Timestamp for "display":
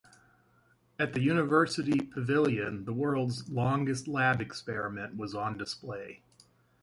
5.59-6.23